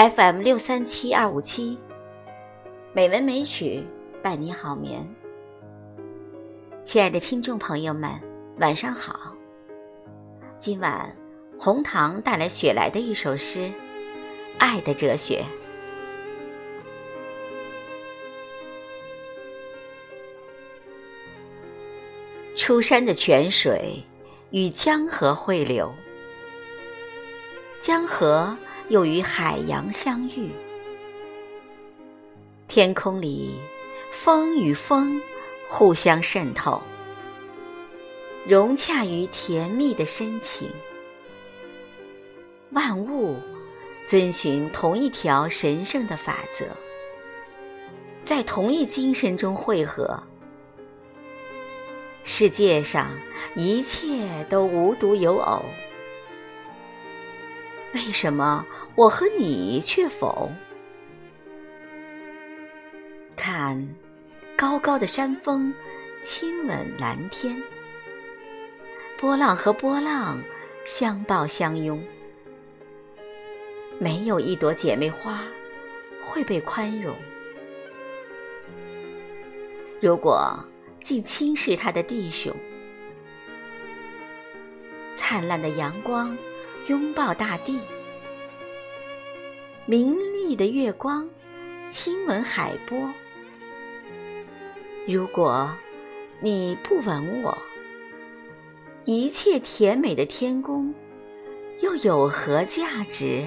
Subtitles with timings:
[0.00, 1.78] FM 六三七二五七，
[2.94, 3.84] 美文美曲
[4.22, 5.06] 伴你好眠。
[6.86, 8.10] 亲爱的听众朋友们，
[8.60, 9.36] 晚上好。
[10.58, 11.14] 今晚
[11.58, 13.58] 红糖带来雪莱的一首诗
[14.58, 15.44] 《爱的哲学》。
[22.56, 24.02] 出山的泉水
[24.48, 25.92] 与江河汇流，
[27.82, 28.56] 江河。
[28.90, 30.50] 又与海洋相遇，
[32.66, 33.52] 天空里
[34.10, 35.22] 风与风
[35.68, 36.82] 互相渗透，
[38.44, 40.68] 融洽于甜蜜的深情。
[42.70, 43.36] 万物
[44.08, 46.66] 遵循同一条神圣的法则，
[48.24, 50.20] 在同一精神中汇合。
[52.24, 53.08] 世界上
[53.54, 55.64] 一切都无独有偶。
[57.92, 60.50] 为什么我和你却否？
[63.36, 63.88] 看，
[64.56, 65.74] 高高的山峰
[66.22, 67.60] 亲吻蓝天，
[69.18, 70.40] 波浪和波浪
[70.86, 72.00] 相抱相拥，
[73.98, 75.42] 没有一朵姐妹花
[76.24, 77.16] 会被宽容。
[80.00, 80.64] 如果
[81.02, 82.54] 竟轻视他的弟兄，
[85.16, 86.36] 灿烂的阳光。
[86.90, 87.78] 拥抱大地，
[89.86, 91.30] 明丽的月光
[91.88, 93.08] 亲吻海波。
[95.06, 95.72] 如果
[96.40, 97.56] 你不吻我，
[99.04, 100.92] 一切甜美的天宫
[101.78, 103.44] 又有何价值？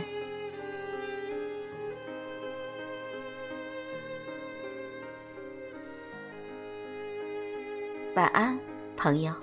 [8.15, 8.57] 晚安，
[8.95, 9.42] 朋友。